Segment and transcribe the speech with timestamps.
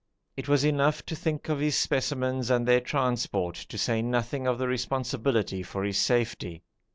[0.35, 4.57] It was enough to think of his specimens and their transport, to say nothing of
[4.57, 6.63] the responsibility for his safety.